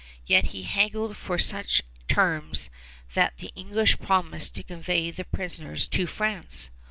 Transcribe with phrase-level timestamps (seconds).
[0.25, 2.71] Yet he haggled for such terms
[3.13, 6.71] that the English promised to convey the prisoners to France.